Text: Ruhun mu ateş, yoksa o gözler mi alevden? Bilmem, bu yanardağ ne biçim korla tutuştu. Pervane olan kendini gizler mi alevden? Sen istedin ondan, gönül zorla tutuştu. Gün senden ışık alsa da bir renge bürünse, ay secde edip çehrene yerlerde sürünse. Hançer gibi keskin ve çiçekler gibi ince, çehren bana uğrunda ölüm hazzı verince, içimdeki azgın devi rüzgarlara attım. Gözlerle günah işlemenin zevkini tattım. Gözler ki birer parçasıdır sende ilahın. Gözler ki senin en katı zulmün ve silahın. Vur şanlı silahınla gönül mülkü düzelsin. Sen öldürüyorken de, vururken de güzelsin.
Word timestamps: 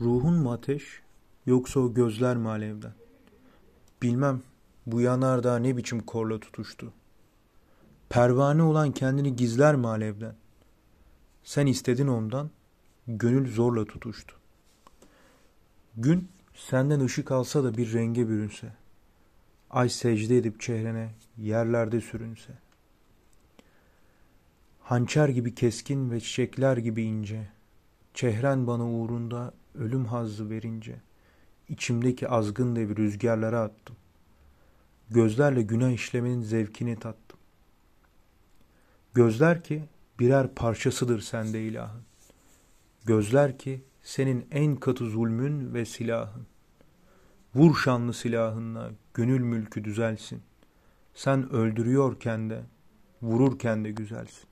Ruhun 0.00 0.34
mu 0.34 0.52
ateş, 0.52 1.02
yoksa 1.46 1.80
o 1.80 1.94
gözler 1.94 2.36
mi 2.36 2.48
alevden? 2.48 2.92
Bilmem, 4.02 4.42
bu 4.86 5.00
yanardağ 5.00 5.58
ne 5.58 5.76
biçim 5.76 6.00
korla 6.00 6.40
tutuştu. 6.40 6.92
Pervane 8.08 8.62
olan 8.62 8.92
kendini 8.92 9.36
gizler 9.36 9.76
mi 9.76 9.88
alevden? 9.88 10.34
Sen 11.42 11.66
istedin 11.66 12.06
ondan, 12.06 12.50
gönül 13.06 13.52
zorla 13.52 13.84
tutuştu. 13.84 14.36
Gün 15.96 16.28
senden 16.54 17.00
ışık 17.00 17.30
alsa 17.30 17.64
da 17.64 17.76
bir 17.76 17.92
renge 17.92 18.28
bürünse, 18.28 18.72
ay 19.70 19.88
secde 19.88 20.36
edip 20.36 20.60
çehrene 20.60 21.10
yerlerde 21.38 22.00
sürünse. 22.00 22.52
Hançer 24.80 25.28
gibi 25.28 25.54
keskin 25.54 26.10
ve 26.10 26.20
çiçekler 26.20 26.76
gibi 26.76 27.02
ince, 27.02 27.48
çehren 28.20 28.66
bana 28.66 28.90
uğrunda 28.90 29.54
ölüm 29.74 30.04
hazzı 30.04 30.50
verince, 30.50 30.96
içimdeki 31.68 32.28
azgın 32.28 32.76
devi 32.76 32.96
rüzgarlara 32.96 33.60
attım. 33.60 33.96
Gözlerle 35.10 35.62
günah 35.62 35.90
işlemenin 35.90 36.42
zevkini 36.42 36.98
tattım. 36.98 37.38
Gözler 39.14 39.64
ki 39.64 39.84
birer 40.18 40.54
parçasıdır 40.54 41.20
sende 41.20 41.62
ilahın. 41.62 42.02
Gözler 43.04 43.58
ki 43.58 43.84
senin 44.02 44.46
en 44.50 44.76
katı 44.76 45.04
zulmün 45.04 45.74
ve 45.74 45.84
silahın. 45.84 46.46
Vur 47.54 47.76
şanlı 47.76 48.14
silahınla 48.14 48.90
gönül 49.14 49.40
mülkü 49.40 49.84
düzelsin. 49.84 50.42
Sen 51.14 51.50
öldürüyorken 51.52 52.50
de, 52.50 52.62
vururken 53.22 53.84
de 53.84 53.90
güzelsin. 53.90 54.50